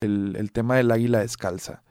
[0.00, 1.82] el, el tema del águila descalza.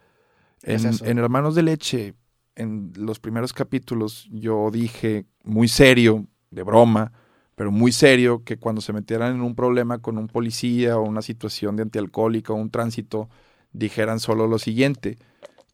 [0.61, 2.13] ¿Qué es En, Hermanos de Leche,
[2.55, 7.11] en los primeros capítulos, yo dije muy serio, de broma,
[7.55, 11.21] pero muy serio, que cuando se metieran en un problema con un policía o una
[11.21, 13.29] situación de antialcohólica o un tránsito,
[13.71, 15.17] dijeran solo lo siguiente.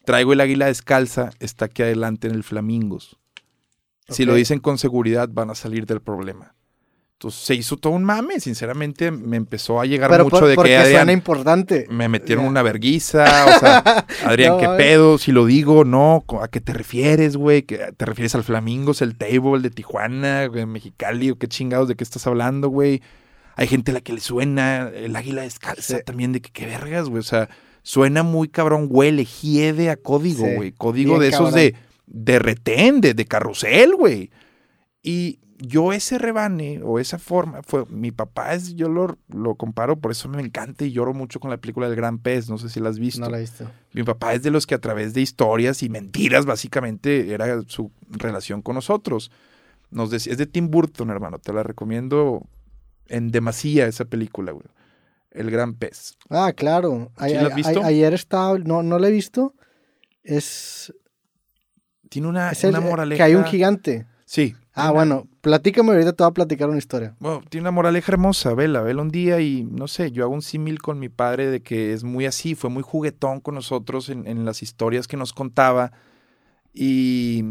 [0.05, 3.17] Traigo el águila descalza, está aquí adelante en el Flamingos.
[4.09, 6.55] Si lo dicen con seguridad, van a salir del problema.
[7.23, 10.55] Entonces se hizo todo un mame, sinceramente me empezó a llegar Pero mucho por- de
[10.55, 11.85] porque que Adrián, suena importante.
[11.89, 13.23] me metieron una verguiza,
[13.55, 15.17] o sea, Adrián, No ¿qué pedo?
[15.17, 17.61] Si lo digo, no, ¿a qué te refieres, güey?
[17.63, 21.95] ¿Qué- ¿Te refieres al Flamingos, el Table, de Tijuana, güey, Mexicali, o qué chingados, de
[21.95, 23.01] qué estás hablando, güey?
[23.55, 26.03] Hay gente a la que le suena el águila descalza Sí.
[26.05, 27.49] también, de que qué vergas, güey, o sea,
[27.83, 31.55] suena muy cabrón, huele, hiede a código, Sí, güey, código bien de esos cabrón.
[31.55, 31.75] de,
[32.07, 34.29] de retén, de, de carrusel, güey.
[35.01, 39.99] Y yo ese rebane o esa forma fue mi papá es yo lo, lo comparo
[39.99, 42.69] por eso me encanta y lloro mucho con la película del Gran Pez no sé
[42.69, 43.69] si la has visto No la he visto.
[43.93, 47.91] mi papá es de los que a través de historias y mentiras básicamente era su
[48.09, 49.31] relación con nosotros
[49.91, 52.41] nos decía es de Tim Burton hermano te la recomiendo
[53.07, 54.65] en demasía esa película güey
[55.31, 57.11] el Gran Pez Ah, claro.
[57.17, 59.55] Ayer estaba, no, no la he visto.
[60.23, 60.93] Es,
[62.09, 64.05] tiene una, es el- una moraleja que hay un gigante.
[64.25, 67.15] sí Ah, una- bueno, platícame ahorita, te voy a platicar una historia.
[67.19, 70.41] Bueno, tiene una moraleja hermosa, vela, vela un día y no sé, yo hago un
[70.41, 74.25] símil con mi padre de que es muy así, fue muy juguetón con nosotros en,
[74.25, 75.91] en las historias que nos contaba
[76.73, 77.43] y,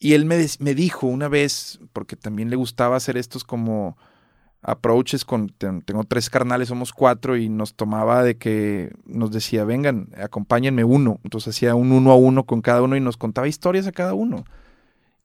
[0.00, 3.96] y él me, me dijo una vez, porque también le gustaba hacer estos como
[4.60, 9.64] approaches con, ten- tengo tres carnales, somos cuatro y nos tomaba de que nos decía,
[9.64, 13.46] vengan, acompáñenme uno, entonces hacía un uno a uno con cada uno y nos contaba
[13.46, 14.44] historias a cada uno.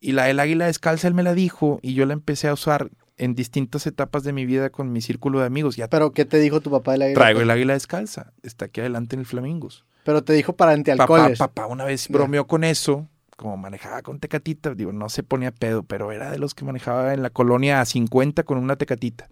[0.01, 2.89] Y la del águila descalza él me la dijo y yo la empecé a usar
[3.17, 5.75] en distintas etapas de mi vida con mi círculo de amigos.
[5.75, 8.33] Ya Pero, ¿qué te dijo tu papá de la traigo el águila descalza.
[8.41, 9.85] Está aquí adelante en el Flamingos.
[10.03, 11.37] Pero te dijo para Papá, antialcoholes.
[11.37, 14.73] papá una vez bromeó con eso, como manejaba con tecatita.
[14.73, 17.85] Digo, no se ponía pedo, pero era de los que manejaba en la colonia a
[17.85, 19.29] 50 con una tecatita.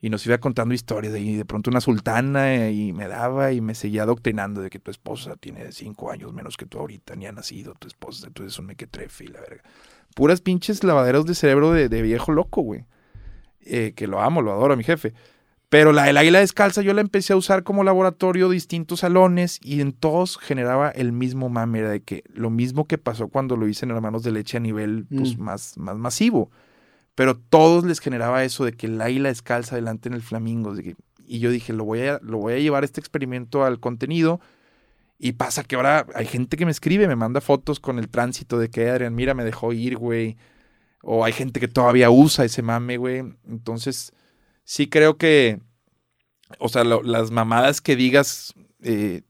[0.00, 3.60] Y nos iba contando historias y de pronto una sultana eh, y me daba y
[3.60, 7.26] me seguía adoctrinando de que tu esposa tiene cinco años menos que tú ahorita, ni
[7.26, 9.62] ha nacido tu esposa, tú eres un mequetrefe y la verga.
[10.14, 12.84] Puras pinches lavaderos de cerebro de, de viejo loco, güey.
[13.62, 15.14] Eh, que lo amo, lo adoro a mi jefe.
[15.68, 19.82] Pero la del águila descalza yo la empecé a usar como laboratorio, distintos salones, y
[19.82, 23.68] en todos generaba el mismo mame, era de que lo mismo que pasó cuando lo
[23.68, 25.42] hice en Hermanos de Leche a nivel pues, Mm.
[25.42, 26.50] más, más masivo.
[27.18, 30.72] Pero todos les generaba eso de que el águila descalza adelante en el flamingo.
[31.26, 34.40] y yo dije, lo voy, a, lo voy a llevar este experimento al contenido.
[35.18, 38.56] Y pasa que ahora hay gente que me escribe, me manda fotos con el tránsito
[38.60, 40.36] de que Adrián, mira, me dejó ir, güey.
[41.02, 43.24] O hay gente que todavía usa ese mame, güey.
[43.48, 44.12] Entonces,
[44.62, 45.58] sí creo que,
[46.60, 49.22] o sea, las mamadas que digas eh,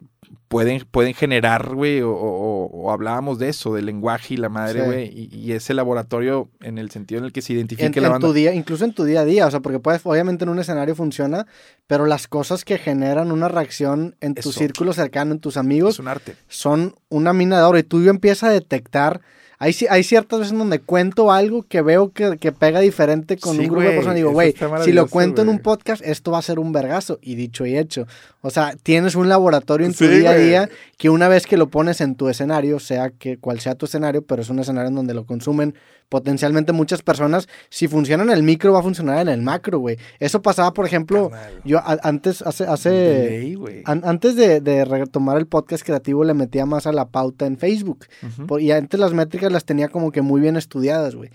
[0.48, 4.80] pueden, pueden generar, güey, o, o- o hablábamos de eso, del lenguaje y la madre,
[4.80, 4.86] Sí.
[4.86, 8.08] güey, y, y ese laboratorio en el sentido en el que se identifique en, la
[8.08, 8.26] en banda.
[8.28, 10.58] tu día, incluso en tu día a día, o sea, porque puedes, obviamente en un
[10.58, 11.46] escenario funciona,
[11.86, 16.00] pero las cosas que generan una reacción en tu círculo cercano, en tus amigos, es
[16.00, 16.36] un arte.
[16.48, 19.20] son una mina de oro y tú empiezas a detectar.
[19.60, 23.62] Hay, hay ciertas veces donde cuento algo que veo que, que pega diferente con Sí,
[23.62, 24.14] un grupo de personas.
[24.16, 24.54] Digo, güey,
[24.84, 27.18] si lo cuento en un podcast, esto va a ser un vergazo.
[27.22, 28.06] Y dicho y hecho.
[28.40, 31.56] O sea, tienes un laboratorio en tu Sí, día a día que una vez que
[31.56, 34.88] lo pones en tu escenario, sea que cual sea tu escenario, pero es un escenario
[34.90, 35.74] en donde lo consumen
[36.08, 39.98] potencialmente muchas personas, si funciona en el micro, va a funcionar en el macro, güey.
[40.20, 41.30] Eso pasaba, por ejemplo,
[41.66, 42.66] yo a- antes, hace,
[43.84, 47.58] an- antes de, de retomar el podcast creativo, le metía más a la pauta en
[47.58, 48.06] Facebook.
[48.46, 51.30] Por- y antes las métricas las tenía como que muy bien estudiadas, güey.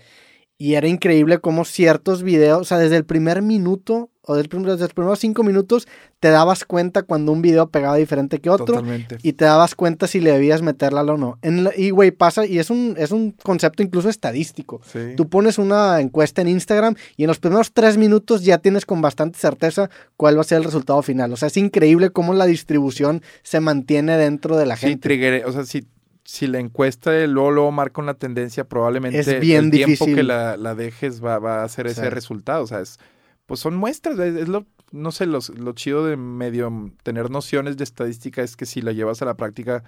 [0.56, 4.94] Y era increíble cómo ciertos videos, o sea, desde el primer minuto o desde los
[4.94, 5.86] primeros cinco minutos,
[6.20, 8.64] te dabas cuenta cuando un video pegaba diferente que otro.
[8.66, 9.18] Totalmente.
[9.22, 11.38] Y te dabas cuenta si le debías meterla o no.
[11.42, 14.80] En la- y, güey, pasa, y es un, es un concepto incluso estadístico.
[14.90, 15.00] Sí.
[15.16, 19.02] Tú pones una encuesta en Instagram y en los primeros tres minutos ya tienes con
[19.02, 21.32] bastante certeza cuál va a ser el resultado final.
[21.32, 25.02] O sea, es increíble cómo la distribución se mantiene dentro de la Sí, gente.
[25.08, 25.84] triggeré, o sea, si,
[26.24, 30.14] si la encuesta de luego, luego marca una tendencia, probablemente Es bien el tiempo difícil.
[30.16, 32.64] que la, la dejes va, va a hacer ese resultado.
[32.64, 32.98] O sea, es,
[33.46, 37.76] pues son muestras, es, es lo, no sé, los- lo chido de medio tener nociones
[37.76, 39.84] de estadística es que si la llevas a la práctica,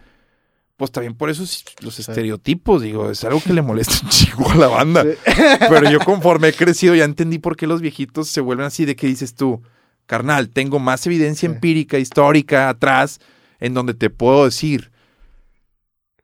[0.77, 4.51] pues también por eso es- los estereotipos, digo, es algo que le molesta un chico
[4.51, 5.05] a la banda.
[5.05, 5.09] Sí.
[5.71, 8.95] Pero yo conforme he crecido ya entendí por qué los viejitos se vuelven así de
[8.95, 9.63] que dices tú,
[10.05, 11.55] carnal, tengo más evidencia Sí.
[11.55, 13.21] empírica, histórica atrás,
[13.59, 14.91] en donde te puedo decir,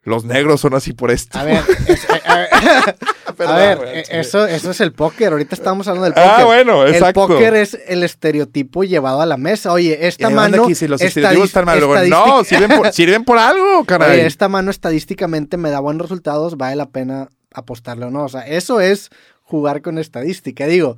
[0.04, 1.38] los negros son así por esto.
[1.38, 2.48] A ver, es- a- a ver,
[3.48, 5.32] a ver, eh, eso, eso es el póker.
[5.32, 6.44] Ahorita estamos hablando del Ah, póker.
[6.46, 7.22] bueno, exacto.
[7.24, 9.72] El póker es el estereotipo llevado a la mesa.
[9.72, 10.64] Oye, esta Eh, mano.
[10.64, 14.12] aquí, si los estereotipos están mal, luego, no, sirven por, sirven por algo, caray.
[14.18, 18.24] Oye, esta mano estadísticamente me da buenos resultados, vale la pena apostarle o no.
[18.24, 19.10] O sea, eso es
[19.42, 20.66] jugar con estadística.
[20.66, 20.96] Digo,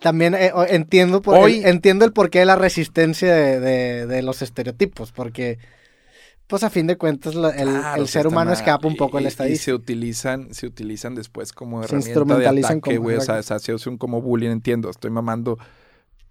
[0.00, 4.22] también eh, entiendo, por Hoy- el, entiendo el porqué de la resistencia de, de- de
[4.22, 5.58] los estereotipos, porque,
[6.46, 9.24] pues a fin de cuentas, el, Claro, ser humano escapa un Y- poco en y-
[9.24, 9.64] la Y estadística.
[9.64, 13.16] se utilizan, se utilizan después como Se herramienta de instrumentalizan ataque, como- güey.
[13.16, 15.58] O sea, se hace un como bullying, entiendo, estoy mamando.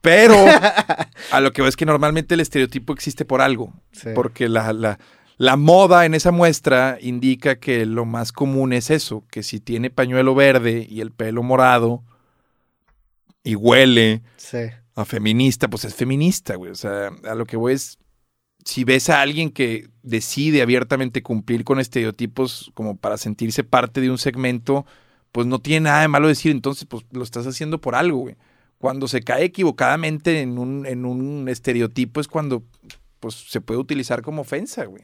[0.01, 0.33] Pero
[1.31, 3.73] a lo que veo es que normalmente el estereotipo existe por algo.
[3.91, 4.09] Sí.
[4.15, 4.99] Porque la, la,
[5.37, 9.89] la moda en esa muestra indica que lo más común es eso, que si tiene
[9.89, 12.03] pañuelo verde y el pelo morado
[13.43, 14.57] y huele Sí.
[14.95, 16.71] a feminista, pues es feminista, güey.
[16.71, 17.97] O sea, a lo que voy es,
[18.65, 24.09] si ves a alguien que decide abiertamente cumplir con estereotipos como para sentirse parte de
[24.11, 24.85] un segmento,
[25.31, 28.35] pues no tiene nada de malo decir, entonces, pues lo estás haciendo por algo, güey.
[28.77, 32.63] Cuando se cae equivocadamente en un, en un estereotipo es cuando,
[33.19, 35.03] pues, se puede utilizar como ofensa, güey.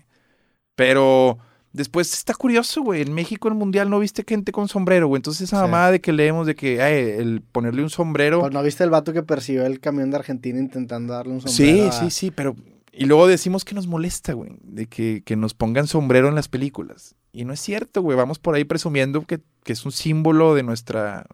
[0.76, 1.38] Pero
[1.74, 3.02] después está curioso, güey.
[3.02, 5.20] En México, en el Mundial, no viste gente con sombrero, güey.
[5.20, 5.62] Entonces esa Sí.
[5.62, 8.40] mamada de que leemos de que ay, el ponerle un sombrero...
[8.42, 11.84] Pues, ¿No viste el vato que persiguió el camión de Argentina intentando darle un sombrero?
[11.84, 12.56] Sí, a- sí, sí, pero...
[12.98, 16.48] Y luego decimos que nos molesta, güey, de que, que nos pongan sombrero en las
[16.48, 17.16] películas.
[17.32, 20.64] Y no es cierto, güey, vamos por ahí presumiendo que, que es un símbolo de
[20.64, 21.28] nuestra,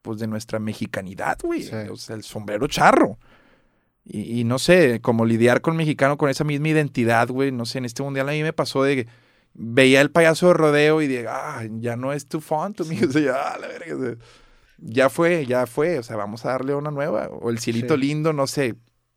[0.00, 1.62] pues de nuestra mexicanidad, güey.
[1.62, 1.74] Sí.
[1.90, 3.18] O sea, el sombrero charro.
[4.04, 7.78] Y, y no sé, como lidiar con mexicano con esa misma identidad, güey, no sé,
[7.78, 9.08] en este mundial a mí me pasó de que
[9.54, 13.12] veía el payaso de rodeo y de, ah, ya no es tu font, amigo, o
[13.12, 14.14] sea, ya, la verga, o sea,
[14.78, 17.28] ya fue, ya fue, o sea, vamos a darle una nueva.
[17.28, 18.00] O el cielito Sí.
[18.00, 18.74] lindo, no sé,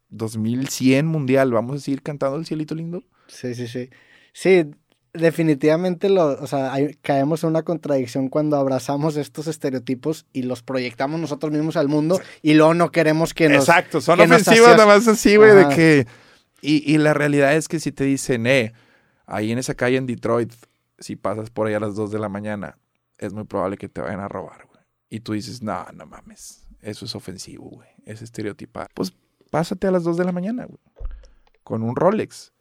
[0.10, 3.04] 2100 mundial, vamos a seguir cantando el cielito lindo.
[3.28, 3.90] Sí, sí, sí.
[4.34, 4.66] Sí,
[5.14, 10.62] definitivamente lo, o sea, hay- caemos en una contradicción cuando abrazamos estos estereotipos y los
[10.62, 13.68] proyectamos nosotros mismos al mundo y luego no queremos que nos...
[13.70, 16.08] Exacto, son ofensivas nada más así, güey, de que...
[16.62, 18.74] Y, y la realidad es que si te dicen, eh,
[19.26, 20.52] ahí en esa calle en Detroit,
[21.00, 22.78] si pasas por ahí a las 2 de la mañana,
[23.18, 24.82] es muy probable que te vayan a robar, güey.
[25.10, 28.88] Y tú dices, no, no mames, eso es ofensivo, güey, es estereotipar.
[28.96, 29.14] Pues
[29.56, 30.80] pásate a las 2 de la mañana, güey,
[31.64, 32.52] con un Rolex.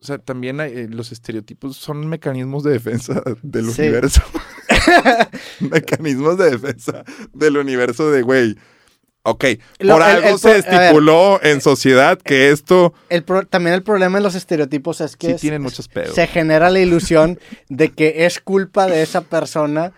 [0.00, 3.82] O sea, también hay, eh, los estereotipos son mecanismos de defensa del Sí.
[3.82, 4.22] universo.
[5.60, 7.04] mecanismos de defensa
[7.34, 8.56] del universo de, güey.
[9.22, 9.44] Ok,
[9.80, 10.56] Lo- por el- algo el se ver.
[10.58, 15.26] estipuló en sociedad que esto El pro- también el problema de los estereotipos es que
[15.28, 16.14] sí es- tienen muchos pedos.
[16.14, 17.38] se genera la ilusión
[17.68, 19.92] de que es culpa de esa persona Eh,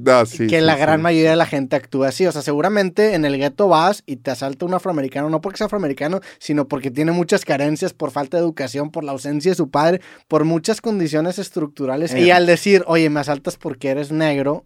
[0.00, 0.80] no, sí, que sí, la sí.
[0.80, 2.26] gran mayoría de la gente actúa así.
[2.26, 5.66] O sea, seguramente en el gueto vas y te asalta un afroamericano, no porque sea
[5.66, 9.70] afroamericano, sino porque tiene muchas carencias por falta de educación, por la ausencia de su
[9.70, 12.12] padre, por muchas condiciones estructurales.
[12.12, 12.20] Eh.
[12.22, 14.64] Y al decir, oye, me asaltas porque eres negro,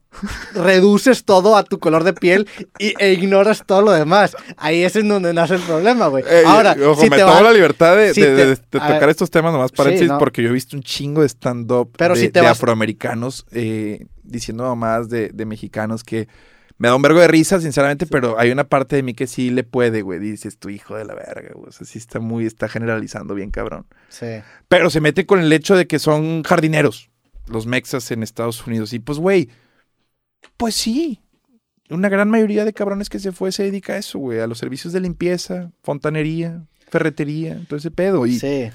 [0.54, 4.36] reduces todo a tu color de piel y, e ignoras todo lo demás.
[4.56, 6.24] Ahí es en donde nace el problema, güey.
[6.28, 8.46] Ey, Ahora, ojo, si me te tomo va- la libertad de, si de- te- de-
[8.46, 8.56] de a
[8.86, 10.18] tocar ver, estos temas nomás paréntesis no.
[10.18, 14.06] porque yo he visto un chingo de stand-up de, si te de vas- afroamericanos eh,
[14.24, 16.28] diciendo mamás de, de mexicanos que
[16.76, 19.50] me da un vergo de risa, sinceramente, pero hay una parte de mí que sí
[19.50, 20.18] le puede, güey.
[20.18, 21.68] Dices, tu hijo de la verga, güey.
[21.68, 23.86] O sea, sí está muy, está generalizando bien, cabrón.
[24.08, 24.26] Sí.
[24.68, 27.10] Pero se mete con el hecho de que son jardineros,
[27.46, 28.92] los mexas en Estados Unidos.
[28.92, 29.50] Y pues, güey,
[30.56, 31.20] pues sí.
[31.90, 34.40] Una gran mayoría de cabrones que se fue se dedica a eso, güey.
[34.40, 38.26] A los servicios de limpieza, fontanería, ferretería, todo ese pedo.
[38.26, 38.70] Y Sí.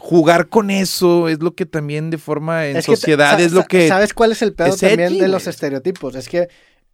[0.00, 3.64] Jugar con eso es lo que también de forma en Es que, sociedad es lo
[3.64, 3.86] que...
[3.86, 6.14] ¿Sabes cuál es el pedo es también edgy, de los estereotipos?
[6.14, 6.48] Es que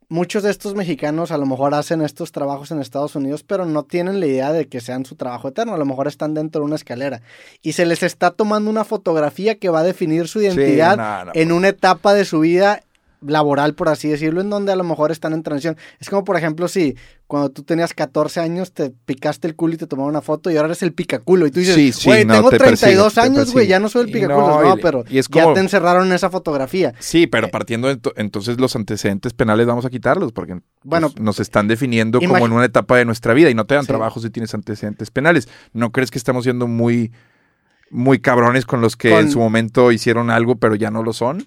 [0.08, 3.84] muchos de estos mexicanos a lo mejor hacen estos trabajos en Estados Unidos, pero no
[3.84, 5.74] tienen la idea de que sean su trabajo eterno.
[5.74, 7.22] A lo mejor están dentro de una escalera.
[7.62, 11.26] Y se les está tomando una fotografía que va a definir su Sí, identidad no,
[11.26, 12.82] no, en una etapa de su vida
[13.20, 15.76] laboral, por así decirlo, en donde a lo mejor están en transición.
[16.00, 16.96] Es como, por ejemplo, si
[17.26, 20.56] cuando tú tenías 14 años te picaste el culo y te tomaron una foto y
[20.56, 21.46] ahora eres el picaculo.
[21.46, 23.88] Y tú dices, Sí, sí, güey, no, tengo te 32 persigue, años, güey, ya no
[23.88, 24.46] soy el picaculo.
[24.46, 26.94] no, No, pero y es ya te encerraron en esa fotografía.
[27.00, 31.10] Sí, pero partiendo de ento- entonces los antecedentes penales vamos a quitarlos porque pues, Bueno,
[31.18, 33.88] nos están definiendo como en una etapa de nuestra vida y no te dan Sí.
[33.88, 35.48] trabajo si tienes antecedentes penales.
[35.72, 37.12] ¿No crees que estamos siendo muy
[37.90, 41.12] muy cabrones con los que Con- en su momento hicieron algo pero ya no lo
[41.12, 41.46] son?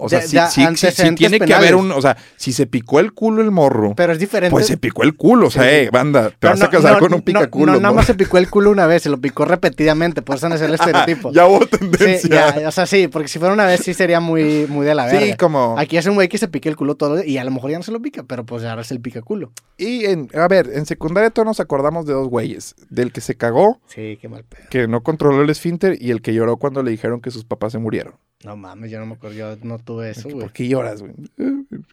[0.00, 3.00] O sea, Ya- sí, sí- sí- tiene que haber un, o sea, si se picó
[3.00, 4.50] el culo el morro, Pero es diferente.
[4.52, 6.92] pues se picó el culo, o sea, eh, banda, te Pero vas a no- casar
[6.94, 7.66] no- con un picaculo.
[7.72, 7.94] No, nada ¿no?
[7.94, 10.60] más se picó el culo una vez, se lo picó repetidamente, por eso no es
[10.62, 10.72] el
[11.14, 11.32] estereotipo.
[11.32, 12.54] ya hubo Sí, tendencia.
[12.60, 15.06] ya, o sea, sí, porque si fuera una vez sí sería muy, muy de la
[15.06, 15.20] verga.
[15.20, 17.50] Sí, como Aquí es un güey que se pique el culo todo y a lo
[17.50, 19.52] mejor ya no se lo pica, pero pues ahora es el picaculo.
[19.76, 23.36] y en, a ver, en secundaria todos nos acordamos de dos güeyes, del que se
[23.36, 24.64] cagó Sí, qué mal pedo.
[24.70, 27.72] que no controló el esfínter y el que lloró cuando le dijeron que sus papás
[27.72, 28.14] se murieron.
[28.44, 30.42] No mames, yo no me acuerdo, yo no tuve eso, güey.
[30.42, 31.12] ¿Por qué lloras, güey?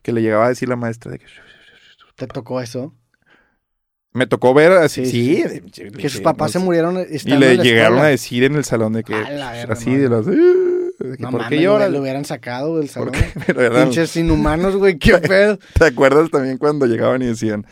[0.03, 1.25] Que le llegaba a decir la maestra de que...
[2.15, 2.93] ¿Te tocó eso?
[4.13, 5.89] Me tocó ver así, Sí, sí.
[5.91, 9.13] Que sus papás se murieron Y le llegaron a decir en el salón de que...
[9.13, 10.01] Verga, así, no.
[10.01, 10.25] de los...
[10.27, 10.33] de
[11.17, 11.91] que, No ¿Por mames, qué lo, lloras?
[11.91, 13.11] lo hubieran sacado del salón.
[13.47, 15.57] Pero Pinches inhumanos, güey, qué pedo.
[15.77, 17.65] ¿Te acuerdas también cuando llegaban y decían,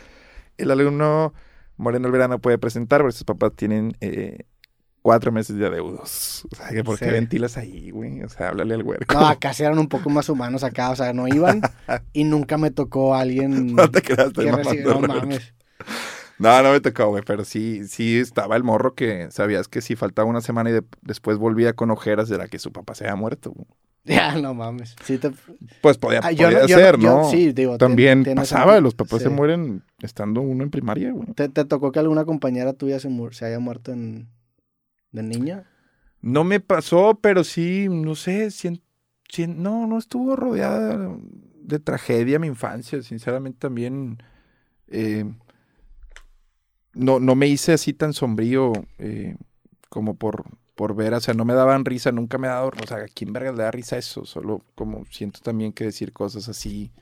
[0.58, 1.32] el alumno
[1.76, 4.40] Moreno Olvera no puede presentar porque sus papás tienen eh,
[5.04, 6.46] cuatro meses de adeudos?
[6.50, 7.10] O sea, que ¿por qué Sí.
[7.10, 8.22] ventilas ahí, güey?
[8.22, 9.14] O sea, háblale al huerco.
[9.14, 11.60] No, acá sí eran un poco más humanos acá, o sea, no iban
[12.14, 15.52] y nunca me tocó alguien No te estoy que recibió, no mames.
[16.38, 19.94] No, no me tocó, güey, pero sí, sí estaba el morro que sabías que si
[19.94, 23.16] faltaba una semana y de- después volvía con ojeras era que su papá se había
[23.16, 23.52] muerto.
[23.52, 23.66] güey.
[24.06, 24.96] Ya, no mames.
[25.04, 25.30] Sí te...
[25.80, 27.30] Pues podía, Ah, podía no- yo ser, yo- ¿no?
[27.30, 31.26] sí, digo, También pasaba, los papás se mueren estando uno en primaria, güey.
[31.34, 34.28] ¿Te, te tocó que alguna compañera tuya se, se haya muerto en...
[35.14, 35.64] de niña?
[36.20, 38.82] No me pasó, pero sí, no sé, sien-
[39.28, 41.16] sien- no, no estuvo rodeada
[41.62, 44.18] de tragedia mi infancia, sinceramente también
[44.88, 45.24] eh,
[46.94, 49.36] no, no me hice así tan sombrío eh,
[49.88, 50.44] como por,
[50.74, 53.08] por ver, o sea, no me daban risa, nunca me ha dado, o sea, ¿a
[53.08, 54.24] quién verga le da risa eso?
[54.24, 56.92] Solo como siento también que decir cosas así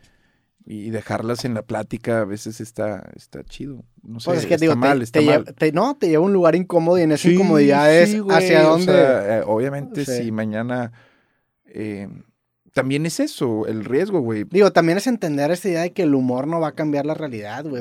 [0.65, 4.55] y dejarlas en la plática a veces está, está chido, no sé, Pues es que
[4.55, 5.45] está digo, mal, te, está mal.
[5.57, 8.19] te- no, te lleva a un lugar incómodo y en esa Sí, incomodidad es sí,
[8.21, 8.85] güey, hacia o dónde...
[8.93, 10.93] sea, eh, obviamente, si mañana.
[11.67, 12.09] eh,
[12.75, 14.45] también es eso, el riesgo, güey.
[14.45, 17.13] Digo, también es entender esta idea de que el humor no va a cambiar la
[17.15, 17.81] realidad, güey.